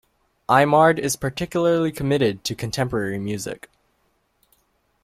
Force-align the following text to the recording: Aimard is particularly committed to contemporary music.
Aimard 0.49 0.97
is 0.97 1.15
particularly 1.15 1.91
committed 1.91 2.43
to 2.45 2.55
contemporary 2.55 3.19
music. 3.19 3.69